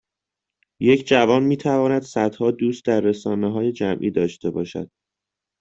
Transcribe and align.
یک 0.81 1.05
جوان 1.07 1.43
میتواند 1.43 2.01
صدها 2.01 2.51
دوست 2.51 2.85
در 2.85 3.01
رسانههای 3.01 3.71
جمعی 3.71 4.11
داشته 4.11 4.49
باشد 4.49 4.91